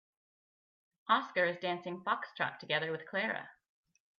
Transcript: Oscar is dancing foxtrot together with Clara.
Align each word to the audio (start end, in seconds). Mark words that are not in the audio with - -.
Oscar 1.07 1.45
is 1.45 1.59
dancing 1.61 2.03
foxtrot 2.03 2.57
together 2.57 2.91
with 2.91 3.05
Clara. 3.05 3.47